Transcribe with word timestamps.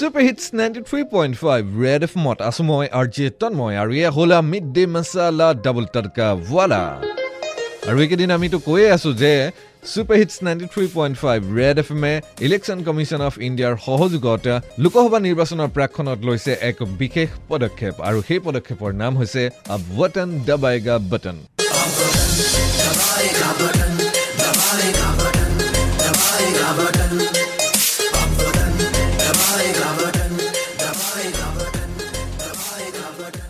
Super 0.00 0.22
hits 0.24 0.44
ninety 0.58 0.80
three 0.88 1.00
point 1.08 1.34
five 1.38 1.62
red 1.78 2.02
F 2.06 2.12
মত 2.24 2.38
আছো 2.48 2.62
মই 2.68 2.86
আৰ 2.98 3.06
জে 3.16 3.26
তন্ময় 3.40 3.76
আৰু 3.80 3.92
এয়া 3.98 4.10
হ'ল 4.16 4.32
mid 4.50 4.66
day 4.76 4.84
masala 4.94 5.48
double 5.64 5.84
tadka 5.94 6.28
wala 6.50 6.82
আৰু 7.88 7.98
এইকেইদিন 8.04 8.30
আমিতো 8.36 8.58
কৈয়ে 8.68 8.88
আছো 8.96 9.10
যে 9.22 9.32
super 9.82 10.16
hits 10.20 10.36
ninety 10.46 10.66
three 10.72 10.86
point 10.96 11.14
five 11.22 11.40
red 11.58 11.76
F 11.82 11.88
এমে 11.96 12.12
ইলেকশ্যন 12.46 12.78
কমিশ্যন 12.88 13.20
অফ 13.28 13.34
ইণ্ডিয়াৰ 13.48 13.74
সহযোগত 13.86 14.46
লোকসভা 14.84 15.18
নিৰ্বাচনৰ 15.26 15.68
প্ৰাক্ষণত 15.76 16.18
লৈছে 16.28 16.52
এক 16.70 16.78
বিশেষ 17.00 17.28
পদক্ষেপ 17.50 17.94
আৰু 18.08 18.18
সেই 18.28 18.40
পদক্ষেপৰ 18.46 18.90
নাম 19.02 19.12
হৈছে 19.20 19.42
ৱটন 19.98 20.28
দবাইগা 20.48 20.96
বটন 21.10 21.36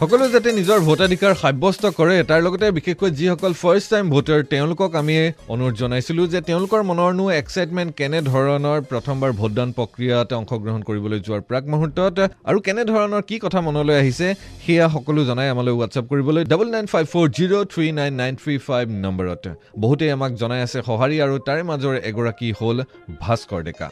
সকলোৱে 0.00 0.32
যাতে 0.32 0.50
নিজৰ 0.56 0.78
ভোটাধিকাৰ 0.88 1.32
সাব্যস্ত 1.40 1.84
কৰে। 1.98 2.14
তাৰ 2.28 2.40
লগতে 2.46 2.66
বিশেষকৈ 2.76 3.10
যিসকল 3.18 3.52
ফাৰ্ষ্ট 3.62 3.88
টাইম 3.92 4.06
ভোটাৰ 4.14 4.40
তেওঁলোকক 4.52 4.90
আমি 5.00 5.16
অনুৰোধ 5.54 5.74
জনাইছিলোঁ 5.80 6.26
যে 6.34 6.40
তেওঁলোকৰ 6.48 6.80
মনৰনো 6.90 7.24
এক্সাইটমেণ্ট 7.42 7.90
কেনেধৰণৰ 8.00 8.78
প্ৰথমবাৰ 8.90 9.36
ভোটদান 9.40 9.68
প্ৰক্ৰিয়াত 9.78 10.30
অংশগ্ৰহণ 10.40 10.80
কৰিবলৈ 10.88 11.18
যোৱাৰ 11.26 11.42
প্ৰাক 11.48 11.64
মুহূৰ্তত 11.72 12.16
আৰু 12.48 12.58
কেনেধৰণৰ 12.66 13.22
কি 13.28 13.36
কথা 13.44 13.60
মনলৈ 13.68 13.96
আহিছে 14.02 14.28
সেয়া 14.64 14.86
সকলো 14.96 15.20
জনাই 15.30 15.48
আমালৈ 15.54 15.72
হোৱাটছআপ 15.76 16.06
কৰিবলৈ 16.12 16.42
double 16.52 16.68
nine 16.76 16.86
five 16.92 17.04
four 17.12 17.26
zero' 17.36 17.68
three 17.72 17.86
nine 18.00 18.12
nine 18.22 18.34
three 18.42 18.54
five 18.68 18.86
নম্বৰত। 19.04 19.44
বহুতেই 19.82 20.10
আমাক 20.16 20.32
জনাই 20.42 20.60
আছে 20.66 20.78
সঁহাৰি 20.88 21.16
আৰু 21.24 21.34
তাৰে 21.46 21.62
মাজৰ 21.70 21.94
এগৰাকী 22.10 22.48
হ'ল 22.60 22.78
ভাস্কৰ 23.22 23.60
ডেকা। 23.68 23.88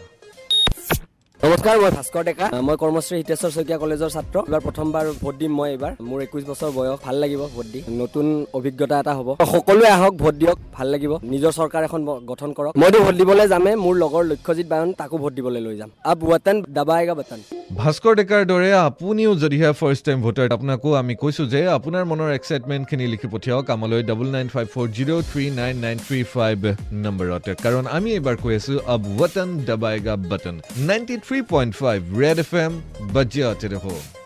নমস্কাৰ 1.49 1.77
মই 1.83 1.91
ভাস্কৰ 1.97 2.23
ডেকা। 2.29 2.47
মই 2.69 2.77
কৰ্মশ্ৰী 2.83 3.17
হিতেশ্বৰ 3.21 3.51
শইকীয়া 3.57 3.79
কলেজৰ 3.83 4.11
ছাত্ৰ। 4.15 4.37
এইবাৰ 4.49 4.63
প্ৰথমবাৰ 4.67 5.05
ভোট 5.23 5.35
দিম 5.41 5.53
মই 5.59 5.69
এইবাৰ। 5.75 5.93
মোৰ 6.09 6.19
একৈছ 6.25 6.45
বছৰ 6.51 6.71
বয়স। 6.79 6.99
ভাল 7.05 7.17
লাগিব 7.23 7.43
ভোট 7.55 7.67
দি। 7.73 7.81
নতুন 8.01 8.27
অভিজ্ঞতা 8.59 8.97
এটা 9.03 9.13
হ'ব। 9.19 9.29
সকলোৱে 9.53 9.89
আহক 9.97 10.15
ভোট 10.23 10.35
দিয়ক। 10.41 10.57
ভাল 10.77 10.87
লাগিব। 10.93 11.13
নিজৰ 11.33 11.53
চৰকাৰ 11.59 11.83
এখন 11.89 12.01
গঠন 12.31 12.51
কৰক। 12.57 12.73
মইতো 12.81 12.99
ভোট 13.05 13.15
দিবলৈ 13.21 13.47
যামেই। 13.53 13.77
মোৰ 13.85 13.95
লগৰ 14.03 14.25
লক্ষ্যজিত 14.31 14.67
বায়ন 14.73 14.91
তাকো 15.01 15.17
ভোট 15.23 15.33
দিবলৈ 15.39 15.61
লৈ 15.67 15.77
যাম। 15.81 15.91
আব 16.11 16.19
ৱাটান 16.31 16.57
দাবাইগা 16.77 17.15
বাটান। 17.21 17.41
ভাস্কৰ 17.81 18.13
ডেকাৰ 18.21 18.43
দৰে 18.53 18.71
আপুনিও 18.89 19.33
যদিহে 19.43 19.71
ফাৰ্ষ্ট 19.81 20.03
টাইম 20.07 20.19
ভোটাৰ 20.27 20.49
আপোনাকো 20.57 20.89
আমি 21.01 21.15
কৈছোঁ 21.23 21.47
যে 21.55 21.61
আপোনাৰ 21.79 22.05
মনৰ 22.11 22.31
এক্সাইটমেণ্টখিনি 22.39 23.07
লিখি 23.13 23.29
পঠিয়াওক 23.35 23.67
আমালৈ 23.77 24.01
double 24.11 24.29
nine 24.37 24.49
five 24.55 24.67
four 24.75 24.87
zero' 24.97 25.25
three 25.31 25.45
nine 25.61 25.75
nine 25.85 25.97
three 26.07 26.21
five 26.35 26.59
নম্বৰত 27.05 27.47
কাৰণ 27.65 27.85
আমি 27.97 28.09
এইবাৰ 28.19 28.37
কৈ 28.45 28.55
আছোঁ 28.61 28.79
আব 28.95 29.03
button 29.21 29.49
দবাইগা 29.71 30.15
button. 30.31 30.57
Ninety 30.91 31.17
three 31.27 31.38
point 31.51 31.73
five 31.75 31.99
red 32.21 32.39
F 32.39 32.53
M 32.65 32.73
বাজিয়াতে 33.13 33.67
ৰহ 33.69 34.18